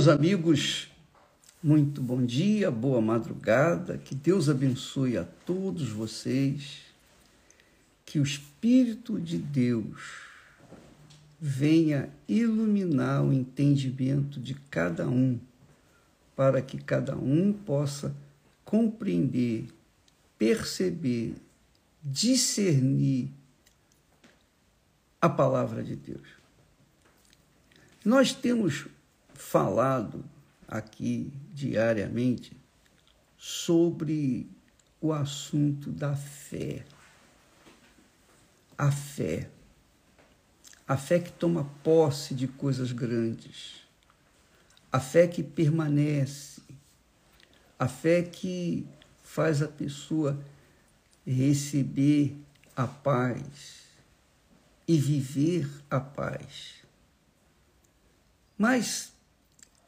[0.00, 0.88] Meus amigos,
[1.62, 6.86] muito bom dia, boa madrugada, que Deus abençoe a todos vocês,
[8.06, 10.00] que o Espírito de Deus
[11.38, 15.38] venha iluminar o entendimento de cada um,
[16.34, 18.16] para que cada um possa
[18.64, 19.66] compreender,
[20.38, 21.34] perceber,
[22.02, 23.28] discernir
[25.20, 26.26] a palavra de Deus.
[28.02, 28.86] Nós temos
[29.50, 30.24] falado
[30.68, 32.56] aqui diariamente
[33.36, 34.48] sobre
[35.00, 36.84] o assunto da fé.
[38.78, 39.50] A fé.
[40.86, 43.84] A fé que toma posse de coisas grandes.
[44.92, 46.62] A fé que permanece.
[47.76, 48.86] A fé que
[49.20, 50.40] faz a pessoa
[51.26, 52.36] receber
[52.76, 53.88] a paz
[54.86, 56.84] e viver a paz.
[58.56, 59.12] Mas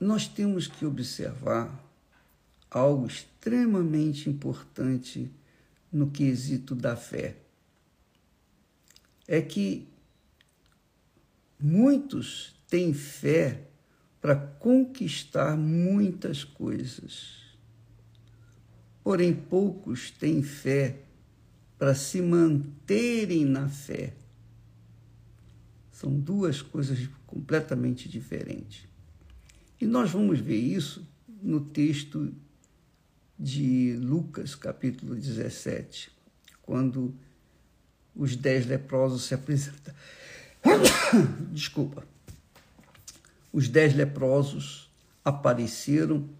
[0.02, 1.80] nós temos que observar
[2.68, 5.30] algo extremamente importante
[5.92, 7.36] no quesito da fé.
[9.28, 9.88] É que
[11.58, 13.68] muitos têm fé
[14.20, 17.36] para conquistar muitas coisas.
[19.04, 21.00] Porém, poucos têm fé
[21.78, 24.14] para se manterem na fé.
[25.92, 28.91] São duas coisas completamente diferentes.
[29.82, 31.04] E nós vamos ver isso
[31.42, 32.32] no texto
[33.36, 36.08] de Lucas, capítulo 17,
[36.62, 37.12] quando
[38.14, 39.92] os dez leprosos se apresentam.
[41.50, 42.06] Desculpa.
[43.52, 44.88] Os dez leprosos
[45.24, 46.30] apareceram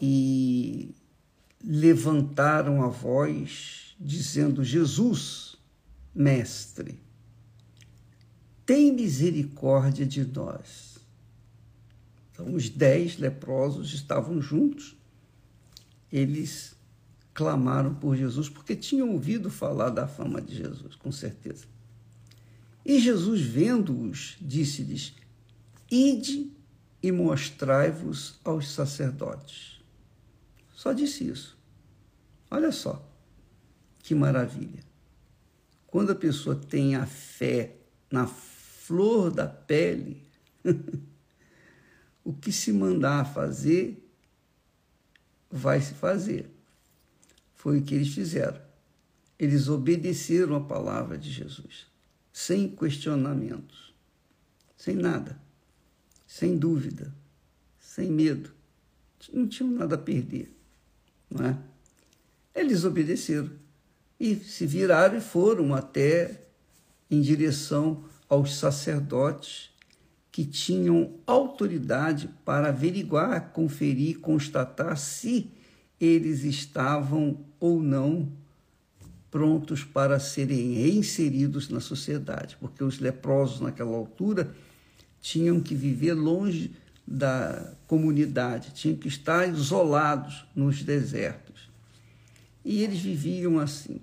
[0.00, 0.96] e
[1.62, 5.54] levantaram a voz, dizendo: Jesus,
[6.12, 6.98] mestre,
[8.66, 10.91] tem misericórdia de nós.
[12.32, 14.96] Então, os dez leprosos estavam juntos,
[16.10, 16.74] eles
[17.34, 21.64] clamaram por Jesus, porque tinham ouvido falar da fama de Jesus, com certeza.
[22.84, 25.14] E Jesus, vendo-os, disse-lhes:
[25.90, 26.50] Ide
[27.02, 29.80] e mostrai-vos aos sacerdotes.
[30.74, 31.56] Só disse isso.
[32.50, 33.08] Olha só,
[34.00, 34.82] que maravilha.
[35.86, 37.76] Quando a pessoa tem a fé
[38.10, 40.22] na flor da pele,
[42.24, 44.02] o que se mandar fazer,
[45.50, 46.50] vai se fazer.
[47.54, 48.60] Foi o que eles fizeram.
[49.38, 51.86] Eles obedeceram a palavra de Jesus,
[52.32, 53.92] sem questionamentos,
[54.76, 55.40] sem nada,
[56.26, 57.12] sem dúvida,
[57.78, 58.52] sem medo.
[59.32, 60.54] Não tinham nada a perder,
[61.30, 61.58] não é?
[62.54, 63.50] Eles obedeceram
[64.18, 66.42] e se viraram e foram até
[67.10, 69.71] em direção aos sacerdotes
[70.32, 75.50] que tinham autoridade para averiguar, conferir, constatar se
[76.00, 78.32] eles estavam ou não
[79.30, 84.54] prontos para serem reinseridos na sociedade, porque os leprosos naquela altura
[85.20, 86.72] tinham que viver longe
[87.06, 91.68] da comunidade, tinham que estar isolados nos desertos.
[92.64, 94.00] E eles viviam assim,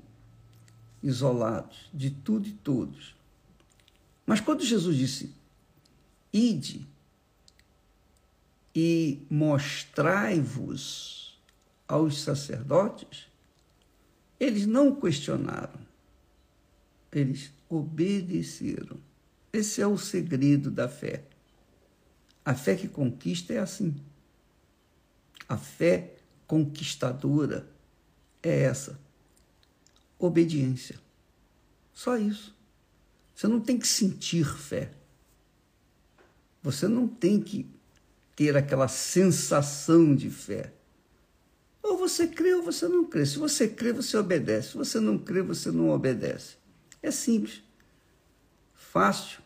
[1.02, 3.16] isolados de tudo e todos.
[4.26, 5.39] Mas quando Jesus disse:
[6.32, 6.88] Ide
[8.76, 11.20] e mostrai-vos
[11.88, 13.28] aos sacerdotes,
[14.40, 15.80] eles não questionaram,
[17.12, 18.98] eles obedeceram.
[19.52, 21.24] Esse é o segredo da fé.
[22.46, 23.96] A fé que conquista é assim.
[25.48, 26.16] A fé
[26.46, 27.68] conquistadora
[28.42, 29.00] é essa.
[30.20, 31.00] Obediência.
[31.94, 32.56] Só isso.
[33.36, 34.92] Você não tem que sentir fé.
[36.62, 37.66] Você não tem que
[38.36, 40.74] ter aquela sensação de fé.
[41.82, 43.26] Ou você crê ou você não crê.
[43.26, 44.70] Se você crê, você obedece.
[44.70, 46.56] Se você não crê, você não obedece.
[47.02, 47.64] É simples.
[48.74, 49.40] Fácil,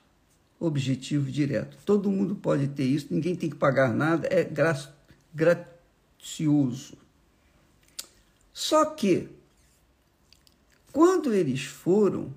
[0.60, 1.78] objetivo direto.
[1.86, 4.74] Todo mundo pode ter isso, ninguém tem que pagar nada, é gra
[5.34, 6.98] gracioso.
[8.54, 9.28] Só que,
[10.92, 12.34] quando eles foram,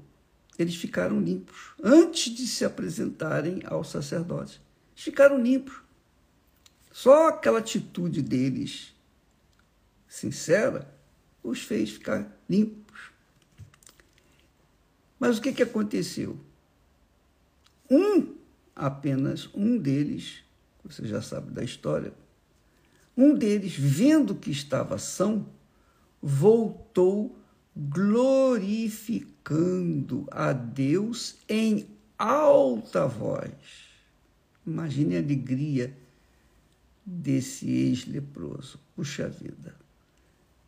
[0.58, 4.65] eles ficaram limpos, antes de se apresentarem ao sacerdote
[4.96, 5.80] ficaram limpos.
[6.90, 8.92] Só aquela atitude deles
[10.08, 10.92] sincera
[11.42, 13.10] os fez ficar limpos.
[15.18, 16.38] Mas o que, que aconteceu?
[17.90, 18.36] Um,
[18.74, 20.42] apenas um deles,
[20.82, 22.12] você já sabe da história,
[23.16, 25.46] um deles, vendo que estava são,
[26.20, 27.38] voltou
[27.74, 31.88] glorificando a Deus em
[32.18, 33.85] alta voz.
[34.66, 35.96] Imagine a alegria
[37.04, 38.80] desse ex-leproso.
[38.96, 39.74] Puxa vida.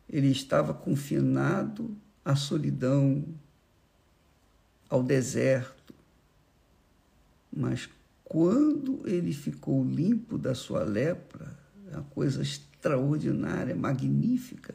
[0.07, 3.25] Ele estava confinado à solidão,
[4.89, 5.93] ao deserto.
[7.51, 7.89] Mas
[8.23, 11.57] quando ele ficou limpo da sua lepra,
[11.91, 14.73] uma coisa extraordinária, magnífica,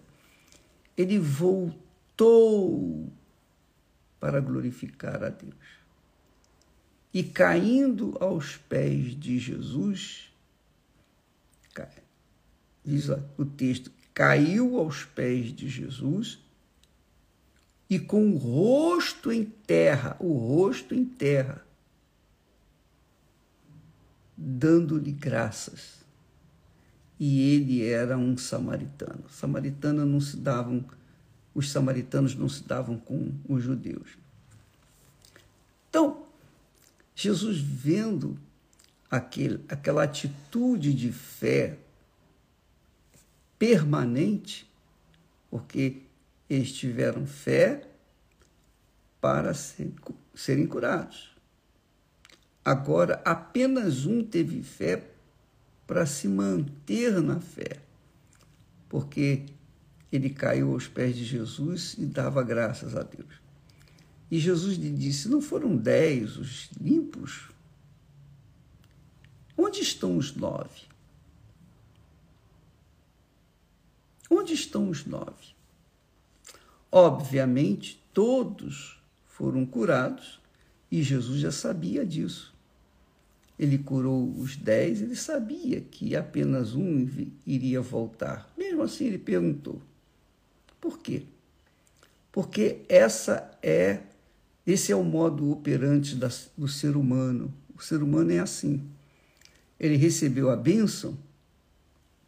[0.97, 3.11] ele voltou
[4.21, 5.55] para glorificar a Deus.
[7.15, 10.33] E caindo aos pés de Jesus,
[12.85, 13.09] diz
[13.39, 16.41] o texto, caiu aos pés de Jesus
[17.89, 21.65] e com o rosto em terra, o rosto em terra,
[24.37, 26.05] dando-lhe graças.
[27.19, 29.31] E ele era um samaritano.
[29.31, 30.85] Samaritano não se davam,
[31.55, 34.19] os samaritanos não se davam com os judeus.
[35.89, 36.24] Então,
[37.15, 38.39] Jesus vendo
[39.11, 41.79] aquele, aquela atitude de fé
[43.59, 44.71] permanente,
[45.49, 46.03] porque
[46.51, 47.87] eles tiveram fé
[49.21, 51.35] para serem curados.
[52.65, 55.05] Agora, apenas um teve fé
[55.87, 57.81] para se manter na fé,
[58.89, 59.45] porque
[60.11, 63.44] ele caiu aos pés de Jesus e dava graças a Deus.
[64.31, 67.49] E Jesus lhe disse: Não foram dez os limpos?
[69.57, 70.83] Onde estão os nove?
[74.31, 75.55] Onde estão os nove?
[76.91, 80.41] Obviamente, todos foram curados
[80.91, 82.55] e Jesus já sabia disso
[83.59, 87.07] ele curou os dez, ele sabia que apenas um
[87.47, 88.53] iria voltar.
[88.57, 89.81] Mesmo assim, ele perguntou:
[90.81, 91.23] por quê?
[92.33, 94.01] Porque essa é
[94.67, 96.17] esse é o modo operante
[96.57, 97.53] do ser humano.
[97.77, 98.83] O ser humano é assim.
[99.79, 101.19] Ele recebeu a bênção,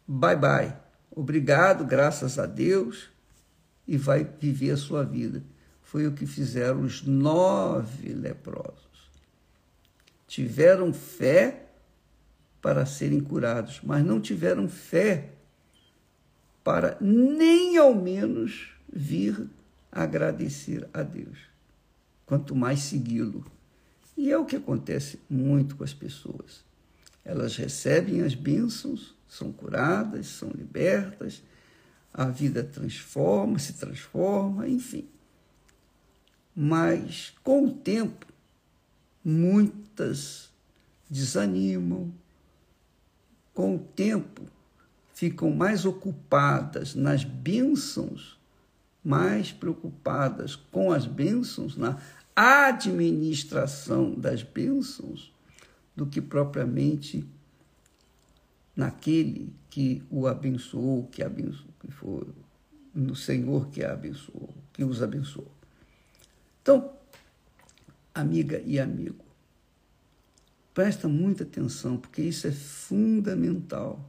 [0.07, 0.75] bye bye,
[1.09, 3.09] obrigado, graças a Deus,
[3.87, 5.41] e vai viver a sua vida.
[5.81, 8.87] Foi o que fizeram os nove leprosos
[10.27, 11.63] tiveram fé
[12.61, 15.29] para serem curados, mas não tiveram fé
[16.63, 19.49] para nem ao menos vir
[19.89, 21.37] agradecer a Deus,
[22.27, 23.43] quanto mais segui-lo.
[24.15, 26.63] E é o que acontece muito com as pessoas.
[27.25, 31.41] Elas recebem as bênçãos, são curadas, são libertas,
[32.13, 35.07] a vida transforma, se transforma, enfim.
[36.55, 38.25] Mas com o tempo,
[39.23, 40.49] muitas
[41.09, 42.13] desanimam,
[43.53, 44.43] com o tempo
[45.13, 48.39] ficam mais ocupadas nas bênçãos,
[49.03, 51.97] mais preocupadas com as bênçãos, na
[52.37, 55.33] administração das bênçãos,
[55.95, 57.27] do que propriamente
[58.75, 62.27] naquele que o abençoou, que abençoou, que foi
[62.93, 65.51] no Senhor que a abençoou, que os abençoou.
[66.61, 66.93] Então,
[68.13, 69.25] amiga e amigo.
[70.75, 73.99] Presta muita atenção, porque isso é fundamental.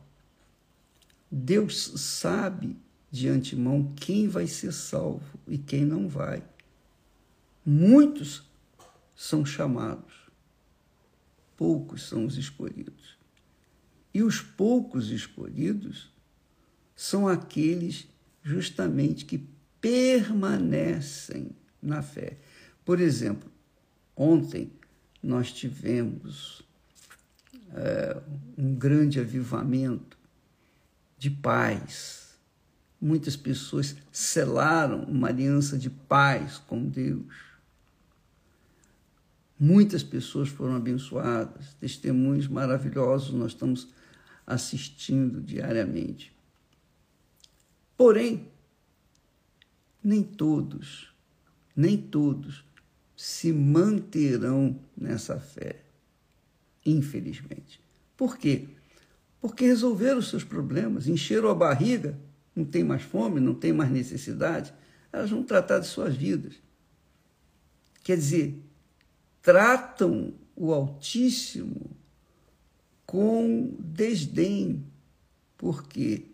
[1.30, 2.76] Deus sabe
[3.10, 6.42] de antemão quem vai ser salvo e quem não vai.
[7.70, 8.48] Muitos
[9.14, 10.14] são chamados,
[11.56, 13.18] poucos são os escolhidos.
[14.14, 16.10] E os poucos escolhidos
[16.96, 18.08] são aqueles
[18.42, 19.46] justamente que
[19.80, 21.50] permanecem
[21.82, 22.38] na fé.
[22.84, 23.50] Por exemplo,
[24.18, 24.72] Ontem
[25.22, 26.60] nós tivemos
[27.72, 28.20] é,
[28.56, 30.18] um grande avivamento
[31.16, 32.36] de paz.
[33.00, 37.47] Muitas pessoas selaram uma aliança de paz com Deus.
[39.58, 43.88] Muitas pessoas foram abençoadas, testemunhos maravilhosos nós estamos
[44.46, 46.32] assistindo diariamente.
[47.96, 48.48] Porém,
[50.02, 51.12] nem todos,
[51.74, 52.64] nem todos
[53.16, 55.82] se manterão nessa fé,
[56.86, 57.80] infelizmente.
[58.16, 58.68] Por quê?
[59.40, 62.16] Porque resolveram os seus problemas, encheram a barriga,
[62.54, 64.72] não tem mais fome, não tem mais necessidade,
[65.12, 66.54] elas vão tratar de suas vidas.
[68.04, 68.67] Quer dizer,
[69.42, 71.96] tratam o Altíssimo
[73.06, 74.84] com desdém.
[75.56, 76.26] Por quê?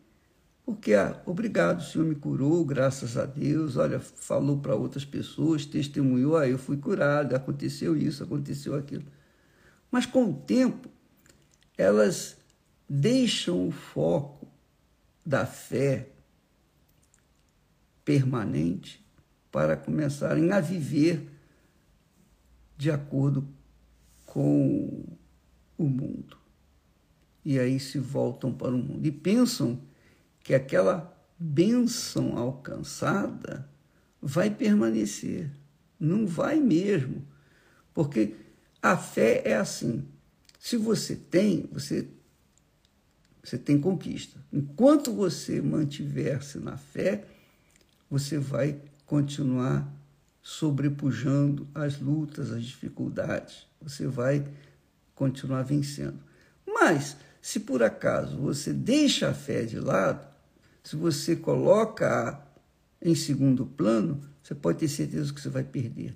[0.64, 3.76] Porque, ah, obrigado, o Senhor me curou, graças a Deus.
[3.76, 9.04] Olha, falou para outras pessoas, testemunhou, ah, eu fui curado, aconteceu isso, aconteceu aquilo.
[9.90, 10.88] Mas com o tempo,
[11.76, 12.36] elas
[12.88, 14.48] deixam o foco
[15.24, 16.08] da fé
[18.04, 19.04] permanente
[19.52, 21.33] para começarem a viver
[22.76, 23.46] de acordo
[24.26, 25.04] com
[25.76, 26.36] o mundo.
[27.44, 29.78] e aí se voltam para o mundo e pensam
[30.40, 33.68] que aquela bênção alcançada
[34.20, 35.50] vai permanecer.
[36.00, 37.26] Não vai mesmo.
[37.92, 38.34] Porque
[38.80, 40.06] a fé é assim.
[40.58, 42.08] Se você tem, você,
[43.42, 44.40] você tem conquista.
[44.52, 47.26] Enquanto você mantiver-se na fé,
[48.10, 49.90] você vai continuar
[50.44, 53.66] sobrepujando as lutas, as dificuldades.
[53.80, 54.46] Você vai
[55.14, 56.18] continuar vencendo.
[56.66, 60.28] Mas, se por acaso você deixa a fé de lado,
[60.82, 62.46] se você coloca
[63.00, 66.14] em segundo plano, você pode ter certeza que você vai perder.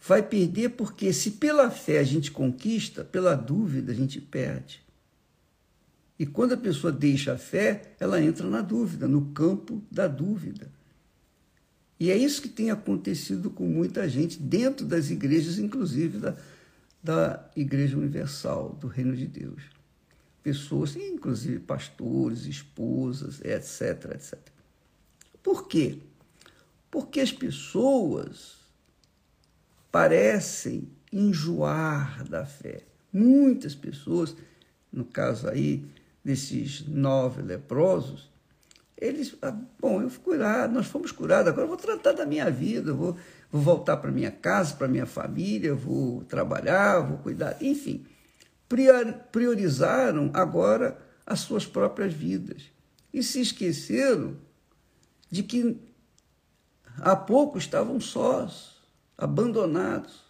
[0.00, 4.80] Vai perder porque, se pela fé a gente conquista, pela dúvida a gente perde.
[6.18, 10.70] E quando a pessoa deixa a fé, ela entra na dúvida, no campo da dúvida.
[11.98, 16.36] E é isso que tem acontecido com muita gente dentro das igrejas, inclusive da,
[17.02, 19.62] da Igreja Universal, do Reino de Deus.
[20.42, 24.38] Pessoas, inclusive pastores, esposas, etc, etc.
[25.42, 25.98] Por quê?
[26.90, 28.56] Porque as pessoas
[29.90, 32.82] parecem enjoar da fé.
[33.12, 34.36] Muitas pessoas,
[34.92, 35.84] no caso aí
[36.22, 38.28] desses nove leprosos,
[38.96, 42.50] eles, ah, bom, eu fui curado, nós fomos curados, agora eu vou tratar da minha
[42.50, 43.16] vida, vou,
[43.50, 48.06] vou voltar para minha casa, para minha família, vou trabalhar, vou cuidar, enfim.
[49.30, 52.70] Priorizaram agora as suas próprias vidas
[53.12, 54.36] e se esqueceram
[55.30, 55.78] de que
[56.98, 58.76] há pouco estavam sós,
[59.16, 60.24] abandonados.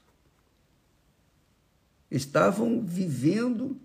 [2.10, 3.80] Estavam vivendo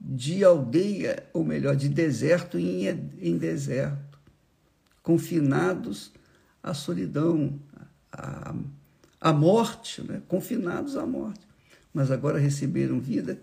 [0.00, 2.86] de aldeia, ou melhor, de deserto em,
[3.20, 4.18] em deserto,
[5.02, 6.12] confinados
[6.62, 7.58] à solidão,
[8.12, 8.54] à,
[9.20, 10.22] à morte, né?
[10.28, 11.40] confinados à morte.
[11.92, 13.40] Mas agora receberam vida.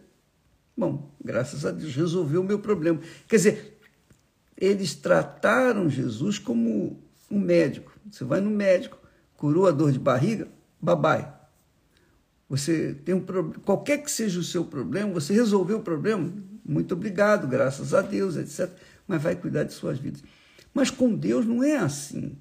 [0.78, 3.00] Bom, graças a Deus, resolveu o meu problema.
[3.28, 3.80] Quer dizer,
[4.58, 7.94] eles trataram Jesus como um médico.
[8.10, 8.98] Você vai no médico,
[9.36, 10.48] curou a dor de barriga,
[10.82, 11.35] babai.
[12.48, 16.32] Você tem um problema, qualquer que seja o seu problema, você resolveu o problema,
[16.64, 18.70] muito obrigado, graças a Deus, etc.
[19.08, 20.24] Mas vai cuidar de suas vidas.
[20.74, 22.38] Mas com Deus não é assim.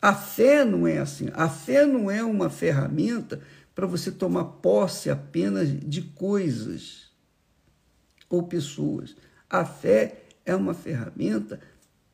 [0.00, 1.28] A fé não é assim.
[1.34, 3.40] A fé não é uma ferramenta
[3.74, 7.10] para você tomar posse apenas de coisas
[8.28, 9.16] ou pessoas.
[9.48, 11.60] A fé é uma ferramenta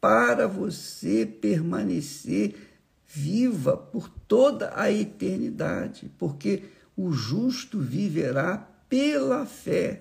[0.00, 2.71] para você permanecer
[3.14, 6.64] viva por toda a eternidade, porque
[6.96, 8.56] o justo viverá
[8.88, 10.00] pela fé,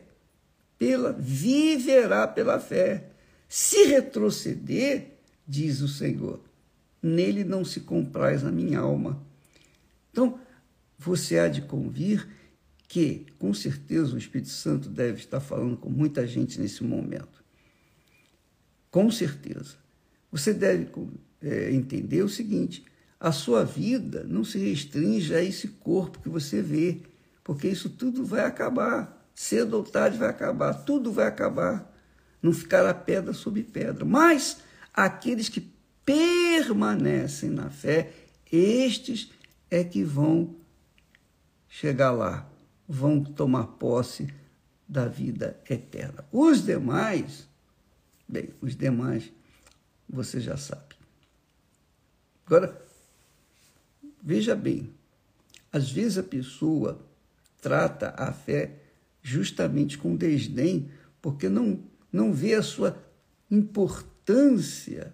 [0.77, 3.09] pela viverá pela fé.
[3.49, 6.39] Se retroceder, diz o Senhor,
[7.03, 9.21] nele não se compraz a minha alma.
[10.09, 10.39] Então,
[10.97, 12.29] você há de convir
[12.87, 17.43] que, com certeza, o Espírito Santo deve estar falando com muita gente nesse momento.
[18.89, 19.75] Com certeza.
[20.31, 20.87] Você deve
[21.41, 22.85] é, entender o seguinte:
[23.21, 27.03] a sua vida não se restringe a esse corpo que você vê,
[27.43, 29.29] porque isso tudo vai acabar.
[29.35, 31.87] Cedo ou tarde vai acabar, tudo vai acabar.
[32.41, 34.03] Não ficará pedra sobre pedra.
[34.03, 34.61] Mas
[34.91, 35.71] aqueles que
[36.03, 38.11] permanecem na fé,
[38.51, 39.29] estes
[39.69, 40.55] é que vão
[41.69, 42.49] chegar lá,
[42.89, 44.33] vão tomar posse
[44.87, 46.25] da vida eterna.
[46.31, 47.47] Os demais,
[48.27, 49.31] bem, os demais
[50.09, 50.95] você já sabe.
[52.47, 52.89] Agora,
[54.21, 54.89] veja bem,
[55.71, 56.99] às vezes a pessoa
[57.61, 58.79] trata a fé
[59.21, 60.89] justamente com desdém,
[61.21, 61.79] porque não,
[62.11, 62.97] não vê a sua
[63.49, 65.13] importância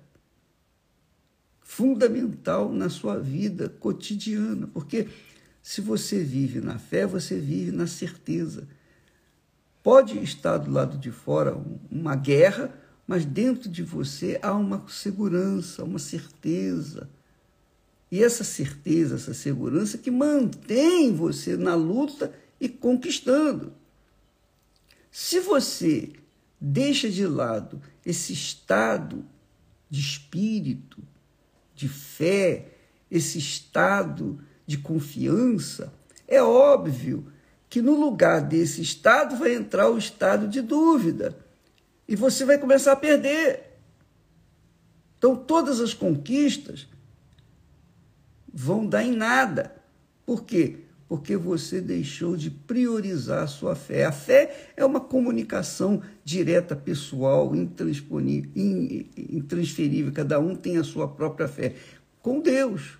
[1.59, 4.67] fundamental na sua vida cotidiana.
[4.67, 5.09] Porque
[5.61, 8.67] se você vive na fé, você vive na certeza.
[9.83, 11.61] Pode estar do lado de fora
[11.91, 12.73] uma guerra,
[13.05, 17.09] mas dentro de você há uma segurança, uma certeza.
[18.11, 23.73] E essa certeza, essa segurança que mantém você na luta e conquistando.
[25.11, 26.11] Se você
[26.59, 29.25] deixa de lado esse estado
[29.89, 31.01] de espírito,
[31.75, 32.71] de fé,
[33.11, 35.93] esse estado de confiança,
[36.27, 37.31] é óbvio
[37.69, 41.37] que no lugar desse estado vai entrar o estado de dúvida
[42.07, 43.63] e você vai começar a perder.
[45.17, 46.87] Então, todas as conquistas
[48.59, 49.75] vão dar em nada.
[50.25, 50.77] Por quê?
[51.07, 54.05] Porque você deixou de priorizar a sua fé.
[54.05, 60.11] A fé é uma comunicação direta, pessoal, intransferível.
[60.11, 61.75] Cada um tem a sua própria fé
[62.19, 62.97] com Deus.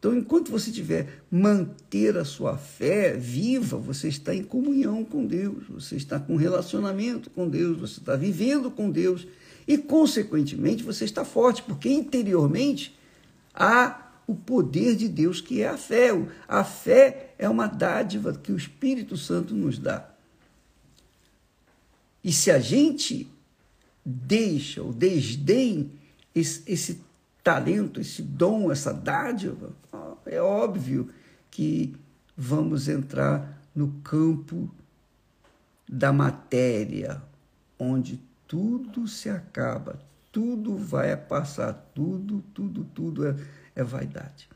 [0.00, 5.68] Então, enquanto você tiver manter a sua fé viva, você está em comunhão com Deus,
[5.68, 9.24] você está com relacionamento com Deus, você está vivendo com Deus
[9.68, 12.98] e, consequentemente, você está forte, porque interiormente
[13.54, 16.10] há o poder de Deus que é a fé.
[16.46, 20.08] A fé é uma dádiva que o Espírito Santo nos dá.
[22.22, 23.28] E se a gente
[24.04, 25.90] deixa ou desdém
[26.34, 27.00] esse, esse
[27.42, 29.72] talento, esse dom, essa dádiva,
[30.26, 31.08] é óbvio
[31.50, 31.94] que
[32.36, 34.70] vamos entrar no campo
[35.88, 37.20] da matéria,
[37.78, 40.00] onde tudo se acaba,
[40.30, 43.36] tudo vai passar, tudo, tudo, tudo é,
[43.74, 44.48] é vaidade.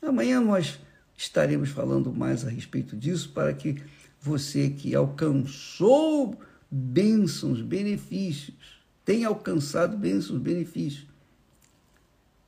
[0.00, 0.78] Amanhã nós
[1.16, 3.82] estaremos falando mais a respeito disso para que
[4.20, 6.38] você que alcançou
[6.70, 11.06] bênçãos, benefícios, tenha alcançado bênçãos, benefícios,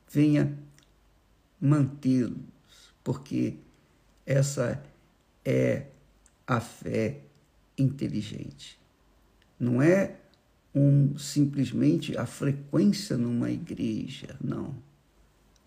[0.09, 0.57] venha
[1.59, 2.37] mantê-los,
[3.03, 3.55] porque
[4.25, 4.81] essa
[5.43, 5.87] é
[6.45, 7.21] a fé
[7.77, 8.79] inteligente.
[9.59, 10.15] Não é
[10.73, 14.75] um simplesmente a frequência numa igreja, não.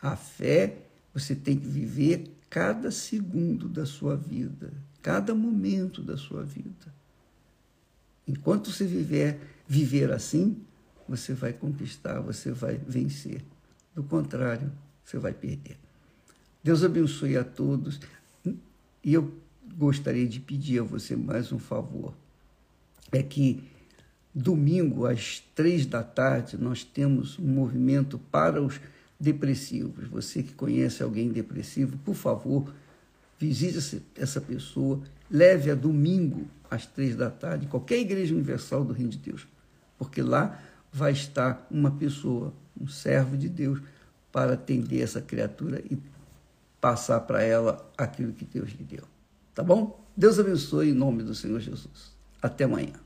[0.04, 0.76] A fé
[1.14, 4.70] você tem que viver cada segundo da sua vida,
[5.00, 6.94] cada momento da sua vida.
[8.28, 10.62] Enquanto você viver viver assim,
[11.08, 13.42] você vai conquistar, você vai vencer.
[13.94, 14.70] Do contrário,
[15.02, 15.78] você vai perder.
[16.62, 17.98] Deus abençoe a todos.
[19.02, 19.32] E eu
[19.74, 22.14] gostaria de pedir a você mais um favor.
[23.10, 23.64] É que
[24.34, 28.78] domingo, às três da tarde, nós temos um movimento para os
[29.24, 30.06] depressivos.
[30.08, 32.72] Você que conhece alguém depressivo, por favor,
[33.38, 35.00] visite essa pessoa,
[35.30, 39.46] leve a domingo às três da tarde, qualquer igreja universal do Reino de Deus,
[39.98, 40.60] porque lá
[40.92, 43.80] vai estar uma pessoa, um servo de Deus,
[44.30, 45.98] para atender essa criatura e
[46.80, 49.04] passar para ela aquilo que Deus lhe deu.
[49.54, 50.04] Tá bom?
[50.16, 52.14] Deus abençoe em nome do Senhor Jesus.
[52.42, 53.03] Até amanhã.